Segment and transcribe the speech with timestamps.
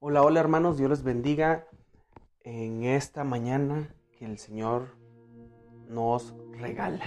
[0.00, 1.66] Hola, hola hermanos, Dios les bendiga
[2.44, 4.82] en esta mañana que el Señor
[5.88, 7.04] nos regala.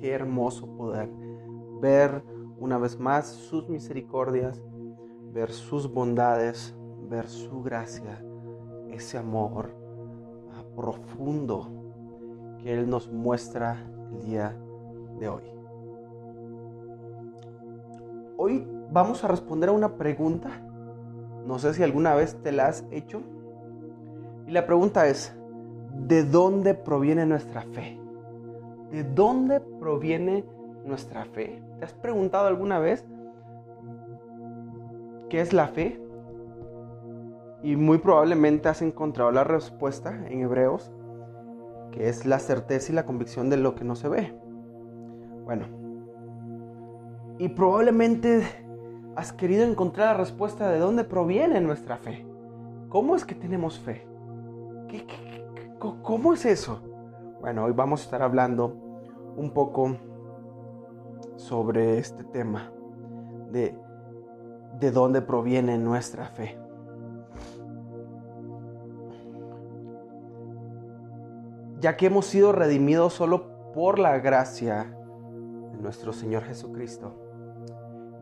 [0.00, 1.08] Qué hermoso poder
[1.80, 2.24] ver
[2.58, 4.60] una vez más sus misericordias,
[5.32, 6.74] ver sus bondades,
[7.08, 8.20] ver su gracia,
[8.88, 9.70] ese amor
[10.54, 11.70] ah, profundo
[12.58, 14.60] que Él nos muestra el día
[15.20, 15.44] de hoy.
[18.36, 20.64] Hoy vamos a responder a una pregunta
[21.48, 23.22] no sé si alguna vez te la has hecho.
[24.46, 25.34] Y la pregunta es,
[25.94, 27.98] ¿de dónde proviene nuestra fe?
[28.90, 30.44] ¿De dónde proviene
[30.84, 31.62] nuestra fe?
[31.78, 33.06] ¿Te has preguntado alguna vez
[35.30, 35.98] qué es la fe?
[37.62, 40.92] Y muy probablemente has encontrado la respuesta en Hebreos,
[41.92, 44.38] que es la certeza y la convicción de lo que no se ve.
[45.46, 45.64] Bueno,
[47.38, 48.42] y probablemente
[49.18, 52.24] has querido encontrar la respuesta de dónde proviene nuestra fe.
[52.88, 54.06] ¿Cómo es que tenemos fe?
[56.02, 56.80] cómo es eso?
[57.40, 58.76] Bueno, hoy vamos a estar hablando
[59.36, 59.96] un poco
[61.34, 62.72] sobre este tema
[63.50, 63.76] de,
[64.78, 66.56] de dónde proviene nuestra fe.
[71.80, 74.96] Ya que hemos sido redimidos solo por la gracia
[75.72, 77.27] de nuestro Señor Jesucristo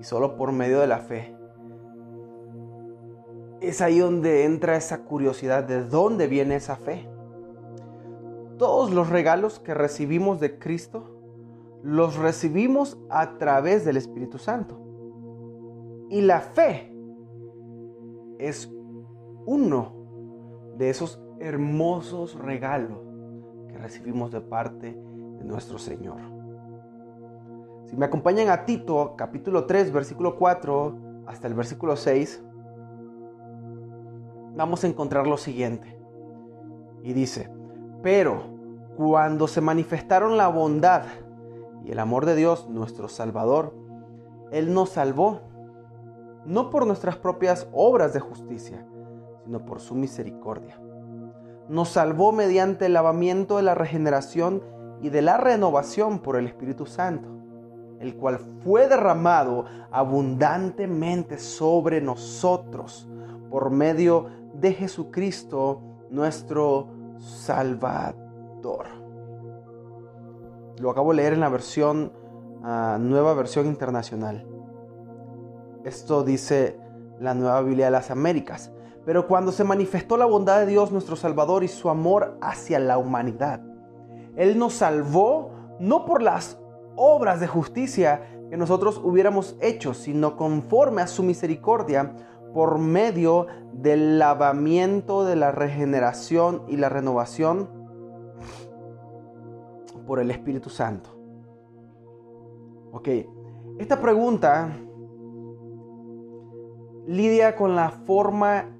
[0.01, 1.35] y solo por medio de la fe.
[3.61, 7.09] Es ahí donde entra esa curiosidad de dónde viene esa fe.
[8.59, 11.17] Todos los regalos que recibimos de Cristo
[11.83, 14.81] los recibimos a través del Espíritu Santo.
[16.11, 16.93] Y la fe
[18.39, 18.73] es
[19.45, 19.93] uno
[20.77, 22.99] de esos hermosos regalos
[23.69, 26.36] que recibimos de parte de nuestro Señor.
[27.87, 32.43] Si me acompañan a Tito, capítulo 3, versículo 4 hasta el versículo 6,
[34.57, 35.97] vamos a encontrar lo siguiente.
[37.05, 37.49] Y dice,
[38.03, 38.43] pero
[38.97, 41.05] cuando se manifestaron la bondad
[41.85, 43.73] y el amor de Dios, nuestro Salvador,
[44.51, 45.43] Él nos salvó,
[46.45, 48.85] no por nuestras propias obras de justicia,
[49.45, 50.81] sino por su misericordia.
[51.69, 54.65] Nos salvó mediante el lavamiento de la regeneración
[55.01, 57.37] y de la renovación por el Espíritu Santo
[58.01, 63.09] el cual fue derramado abundantemente sobre nosotros
[63.51, 68.87] por medio de Jesucristo nuestro Salvador.
[70.79, 72.13] Lo acabo de leer en la versión,
[72.63, 74.47] ah, nueva versión internacional.
[75.85, 76.79] Esto dice
[77.21, 78.73] la nueva Biblia de las Américas.
[79.05, 82.99] Pero cuando se manifestó la bondad de Dios nuestro Salvador y su amor hacia la
[82.99, 83.63] humanidad,
[84.35, 86.59] Él nos salvó no por las
[86.97, 92.15] obras de justicia que nosotros hubiéramos hecho, sino conforme a su misericordia
[92.55, 97.69] por medio del lavamiento de la regeneración y la renovación
[100.07, 101.11] por el Espíritu Santo.
[102.93, 103.09] Ok,
[103.79, 104.75] esta pregunta
[107.07, 108.79] lidia con la forma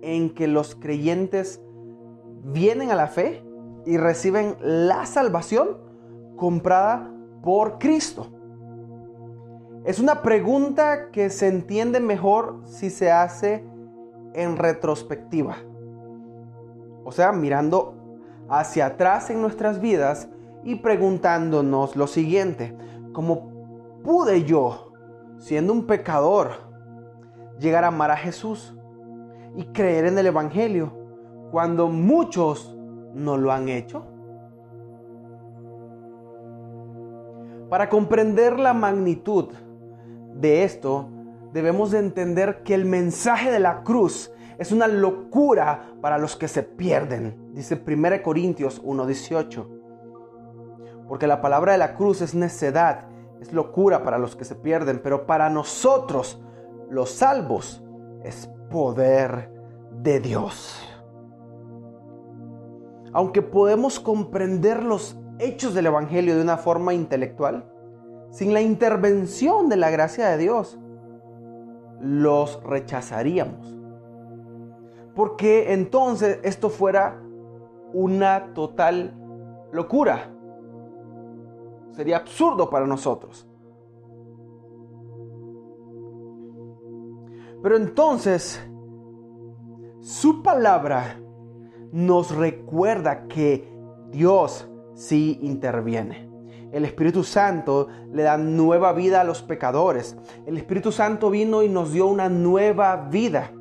[0.00, 1.62] en que los creyentes
[2.44, 3.44] vienen a la fe
[3.86, 5.78] y reciben la salvación
[6.36, 7.13] comprada
[7.44, 8.26] por Cristo?
[9.84, 13.62] Es una pregunta que se entiende mejor si se hace
[14.32, 15.56] en retrospectiva.
[17.04, 17.94] O sea, mirando
[18.48, 20.28] hacia atrás en nuestras vidas
[20.64, 22.74] y preguntándonos lo siguiente,
[23.12, 23.50] ¿cómo
[24.02, 24.92] pude yo,
[25.38, 26.52] siendo un pecador,
[27.60, 28.74] llegar a amar a Jesús
[29.54, 30.94] y creer en el Evangelio
[31.50, 32.74] cuando muchos
[33.12, 34.13] no lo han hecho?
[37.74, 39.46] Para comprender la magnitud
[40.32, 41.08] de esto,
[41.52, 46.46] debemos de entender que el mensaje de la cruz es una locura para los que
[46.46, 47.52] se pierden.
[47.52, 49.66] Dice 1 Corintios 1:18.
[51.08, 53.08] Porque la palabra de la cruz es necedad,
[53.40, 56.40] es locura para los que se pierden, pero para nosotros,
[56.90, 57.82] los salvos,
[58.22, 59.50] es poder
[60.00, 60.80] de Dios.
[63.12, 67.70] Aunque podemos comprender los hechos del Evangelio de una forma intelectual,
[68.30, 70.78] sin la intervención de la gracia de Dios,
[72.00, 73.76] los rechazaríamos.
[75.14, 77.20] Porque entonces esto fuera
[77.92, 79.14] una total
[79.72, 80.30] locura.
[81.92, 83.48] Sería absurdo para nosotros.
[87.62, 88.60] Pero entonces,
[90.00, 91.20] su palabra
[91.92, 93.72] nos recuerda que
[94.10, 96.30] Dios sí interviene.
[96.72, 100.16] El Espíritu Santo le da nueva vida a los pecadores.
[100.46, 103.52] El Espíritu Santo vino y nos dio una nueva vida.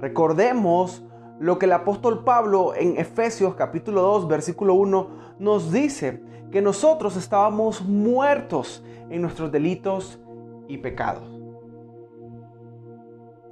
[0.00, 1.04] Recordemos
[1.38, 7.16] lo que el apóstol Pablo en Efesios capítulo 2 versículo 1 nos dice, que nosotros
[7.16, 10.18] estábamos muertos en nuestros delitos
[10.66, 11.24] y pecados.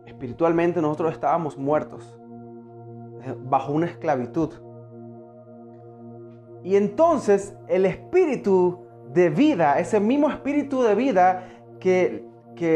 [0.06, 2.18] Espiritualmente nosotros estábamos muertos
[3.44, 4.50] bajo una esclavitud.
[6.66, 8.80] Y entonces el espíritu
[9.12, 11.48] de vida, ese mismo espíritu de vida
[11.78, 12.26] que,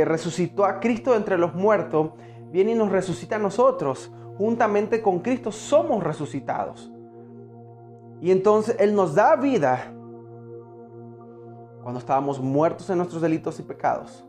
[0.07, 2.13] resucitó a Cristo entre los muertos,
[2.53, 4.13] viene y nos resucita a nosotros.
[4.39, 6.93] Juntamente con Cristo somos resucitados.
[8.21, 9.93] Y entonces Él nos da vida
[11.83, 14.25] cuando estábamos muertos en nuestros delitos y pecados.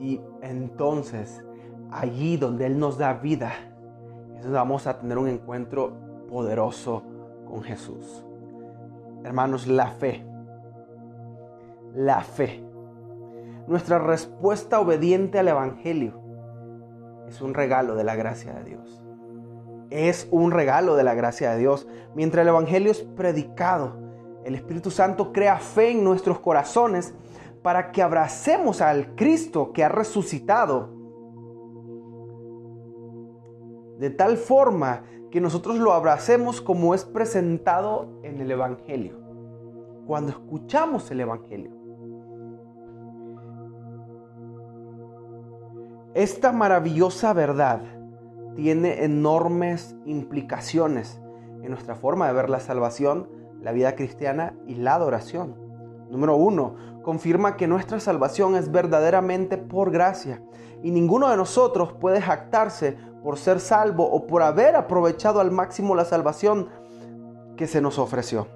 [0.00, 1.44] Y entonces,
[1.92, 3.52] allí donde Él nos da vida,
[4.30, 5.92] entonces vamos a tener un encuentro
[6.28, 7.04] poderoso
[7.46, 8.24] con Jesús.
[9.24, 10.24] Hermanos, la fe.
[11.94, 12.62] La fe.
[13.66, 16.20] Nuestra respuesta obediente al Evangelio
[17.28, 19.02] es un regalo de la gracia de Dios.
[19.90, 21.88] Es un regalo de la gracia de Dios.
[22.14, 23.96] Mientras el Evangelio es predicado,
[24.44, 27.14] el Espíritu Santo crea fe en nuestros corazones
[27.62, 30.94] para que abracemos al Cristo que ha resucitado.
[33.98, 35.02] De tal forma
[35.36, 39.18] que nosotros lo abracemos como es presentado en el Evangelio.
[40.06, 41.72] Cuando escuchamos el Evangelio.
[46.14, 47.82] Esta maravillosa verdad
[48.54, 51.20] tiene enormes implicaciones
[51.62, 53.28] en nuestra forma de ver la salvación,
[53.60, 55.54] la vida cristiana y la adoración.
[56.08, 60.40] Número uno, confirma que nuestra salvación es verdaderamente por gracia
[60.82, 62.96] y ninguno de nosotros puede jactarse
[63.26, 66.68] por ser salvo o por haber aprovechado al máximo la salvación
[67.56, 68.46] que se nos ofreció.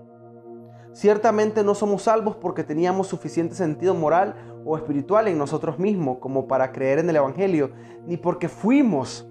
[0.92, 6.46] Ciertamente no somos salvos porque teníamos suficiente sentido moral o espiritual en nosotros mismos como
[6.46, 7.72] para creer en el Evangelio,
[8.06, 9.28] ni porque fuimos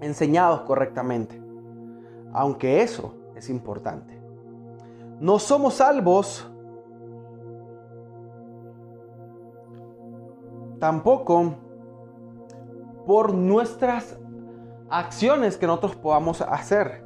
[0.00, 1.40] enseñados correctamente,
[2.32, 4.20] aunque eso es importante.
[5.20, 6.50] No somos salvos
[10.80, 11.54] tampoco
[13.06, 14.18] por nuestras
[14.90, 17.04] acciones que nosotros podamos hacer.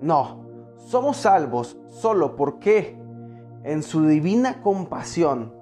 [0.00, 0.44] No,
[0.76, 2.98] somos salvos solo porque
[3.64, 5.52] en su divina compasión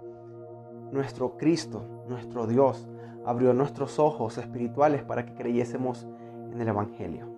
[0.92, 2.88] nuestro Cristo, nuestro Dios,
[3.24, 6.06] abrió nuestros ojos espirituales para que creyésemos
[6.52, 7.36] en el Evangelio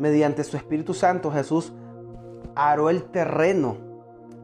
[0.00, 1.72] mediante su Espíritu Santo, Jesús
[2.54, 3.76] aró el terreno.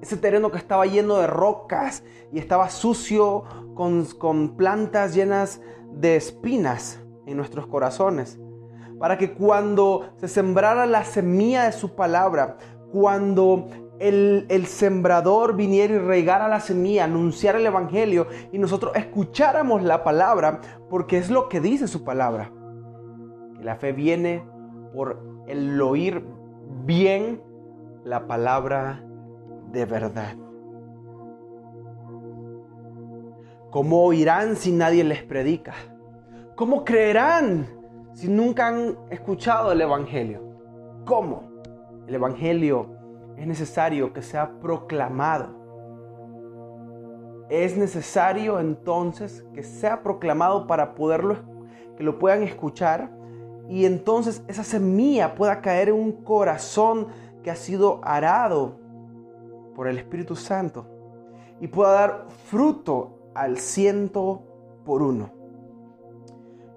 [0.00, 2.02] Ese terreno que estaba lleno de rocas
[2.32, 3.44] y estaba sucio
[3.74, 5.60] con, con plantas llenas
[5.92, 8.38] de espinas en nuestros corazones.
[8.98, 12.56] Para que cuando se sembrara la semilla de su palabra,
[12.92, 13.66] cuando
[13.98, 20.04] el, el, sembrador viniera y regara la semilla, anunciara el Evangelio y nosotros escucháramos la
[20.04, 22.52] palabra, porque es lo que dice su palabra.
[23.56, 24.44] Que la fe viene
[24.94, 26.24] por el oír
[26.84, 27.42] bien
[28.04, 29.05] la palabra
[29.76, 30.34] de verdad.
[33.70, 35.74] ¿Cómo oirán si nadie les predica?
[36.54, 37.66] ¿Cómo creerán
[38.14, 40.40] si nunca han escuchado el Evangelio?
[41.04, 41.60] ¿Cómo?
[42.06, 42.96] El Evangelio
[43.36, 45.54] es necesario que sea proclamado.
[47.50, 51.36] Es necesario entonces que sea proclamado para poderlo,
[51.98, 53.10] que lo puedan escuchar
[53.68, 57.08] y entonces esa semilla pueda caer en un corazón
[57.42, 58.85] que ha sido arado
[59.76, 60.88] por el Espíritu Santo
[61.60, 64.42] y pueda dar fruto al ciento
[64.84, 65.30] por uno.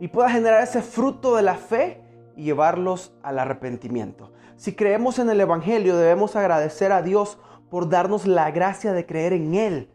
[0.02, 2.04] Y pueda generar ese fruto de la fe
[2.36, 4.34] y llevarlos al arrepentimiento.
[4.58, 7.40] Si creemos en el Evangelio debemos agradecer a Dios
[7.70, 9.92] por darnos la gracia de creer en Él,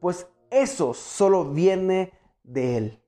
[0.00, 3.02] pues eso solo viene de Él.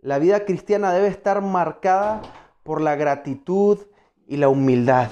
[0.00, 2.22] La vida cristiana debe estar marcada
[2.62, 3.78] por la gratitud
[4.26, 5.10] y la humildad.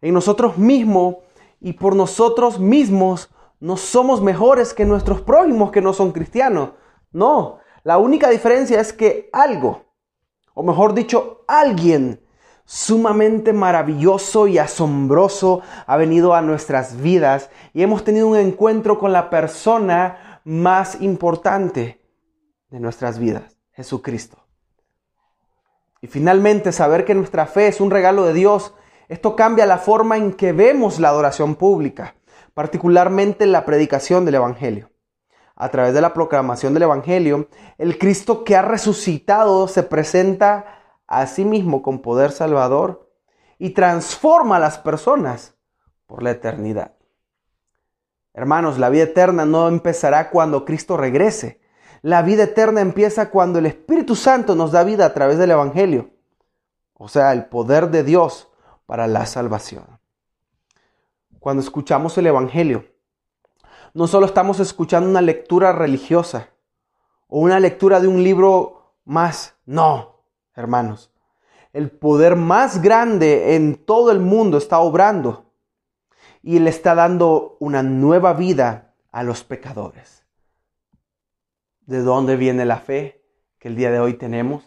[0.00, 1.16] En nosotros mismos
[1.60, 6.70] y por nosotros mismos no somos mejores que nuestros prójimos que no son cristianos.
[7.10, 9.86] No, la única diferencia es que algo,
[10.54, 12.20] o mejor dicho, alguien
[12.64, 19.10] sumamente maravilloso y asombroso ha venido a nuestras vidas y hemos tenido un encuentro con
[19.10, 22.00] la persona más importante
[22.70, 24.44] de nuestras vidas, Jesucristo.
[26.00, 28.74] Y finalmente, saber que nuestra fe es un regalo de Dios,
[29.08, 32.14] esto cambia la forma en que vemos la adoración pública,
[32.52, 34.90] particularmente en la predicación del Evangelio.
[35.56, 37.48] A través de la proclamación del Evangelio,
[37.78, 40.66] el Cristo que ha resucitado se presenta
[41.06, 43.10] a sí mismo con poder salvador
[43.58, 45.54] y transforma a las personas
[46.06, 46.92] por la eternidad.
[48.34, 51.60] Hermanos, la vida eterna no empezará cuando Cristo regrese,
[52.02, 56.10] La vida eterna empieza cuando el Espíritu Santo nos da vida a través del Evangelio,
[56.94, 58.47] o sea, el poder de Dios
[58.88, 59.84] para la salvación.
[61.40, 62.86] Cuando escuchamos el Evangelio,
[63.92, 66.48] no solo estamos escuchando una lectura religiosa
[67.26, 70.22] o una lectura de un libro más, no,
[70.54, 71.12] hermanos.
[71.74, 75.52] El poder más grande en todo el mundo está obrando
[76.42, 80.24] y le está dando una nueva vida a los pecadores.
[81.82, 83.22] ¿De dónde viene la fe
[83.58, 84.64] que el día de hoy tenemos?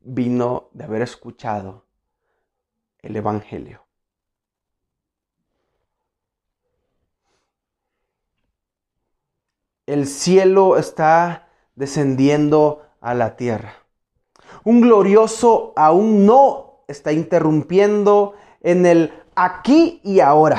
[0.00, 1.88] Vino de haber escuchado
[3.02, 3.86] el Evangelio.
[9.86, 13.74] El cielo está descendiendo a la tierra.
[14.64, 20.58] Un glorioso aún no está interrumpiendo en el aquí y ahora.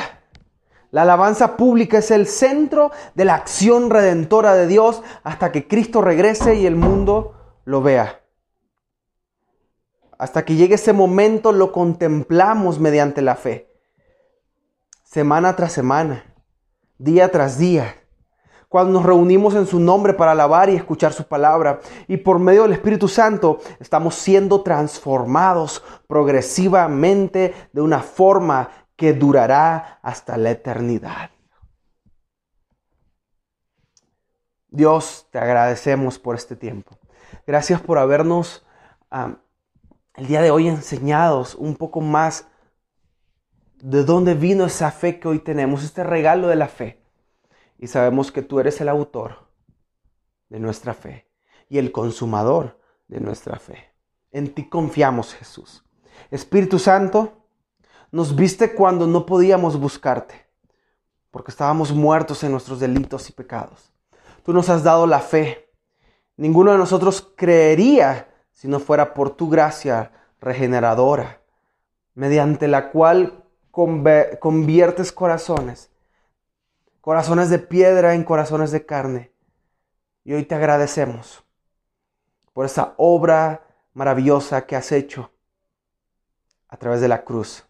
[0.91, 6.01] La alabanza pública es el centro de la acción redentora de Dios hasta que Cristo
[6.01, 8.20] regrese y el mundo lo vea.
[10.21, 13.73] Hasta que llegue ese momento lo contemplamos mediante la fe.
[15.03, 16.35] Semana tras semana,
[16.99, 17.95] día tras día.
[18.69, 21.79] Cuando nos reunimos en su nombre para alabar y escuchar su palabra.
[22.07, 29.97] Y por medio del Espíritu Santo estamos siendo transformados progresivamente de una forma que durará
[30.03, 31.31] hasta la eternidad.
[34.69, 36.95] Dios, te agradecemos por este tiempo.
[37.47, 38.63] Gracias por habernos
[39.09, 39.37] ah,
[40.15, 42.47] el día de hoy enseñados un poco más
[43.81, 47.01] de dónde vino esa fe que hoy tenemos, este regalo de la fe.
[47.77, 49.47] Y sabemos que tú eres el autor
[50.49, 51.27] de nuestra fe
[51.69, 53.93] y el consumador de nuestra fe.
[54.31, 55.83] En ti confiamos, Jesús.
[56.29, 57.45] Espíritu Santo,
[58.11, 60.45] nos viste cuando no podíamos buscarte,
[61.31, 63.91] porque estábamos muertos en nuestros delitos y pecados.
[64.43, 65.69] Tú nos has dado la fe.
[66.35, 68.30] Ninguno de nosotros creería
[68.61, 71.41] si no fuera por tu gracia regeneradora,
[72.13, 75.89] mediante la cual conviertes corazones,
[77.01, 79.31] corazones de piedra en corazones de carne.
[80.23, 81.43] Y hoy te agradecemos
[82.53, 83.65] por esa obra
[83.95, 85.31] maravillosa que has hecho
[86.67, 87.65] a través de la cruz.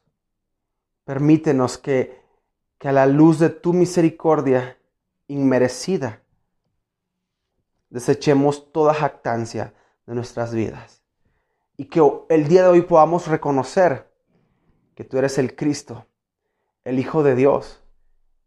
[1.05, 2.21] Permítenos que,
[2.77, 4.77] que a la luz de tu misericordia
[5.27, 6.21] inmerecida
[7.89, 9.73] desechemos toda jactancia
[10.05, 11.01] de nuestras vidas.
[11.77, 14.11] Y que el día de hoy podamos reconocer
[14.95, 16.05] que tú eres el Cristo,
[16.83, 17.81] el Hijo de Dios,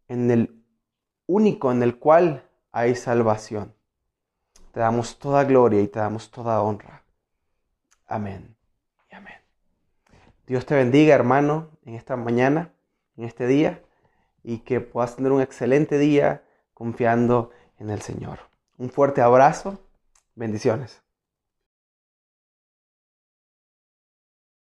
[0.07, 0.63] en el
[1.27, 3.73] único en el cual hay salvación.
[4.71, 7.03] Te damos toda gloria y te damos toda honra.
[8.07, 8.55] Amén
[9.11, 9.35] y amén.
[10.45, 12.73] Dios te bendiga, hermano, en esta mañana,
[13.17, 13.81] en este día,
[14.43, 16.43] y que puedas tener un excelente día
[16.73, 18.39] confiando en el Señor.
[18.77, 19.79] Un fuerte abrazo.
[20.35, 21.04] Bendiciones.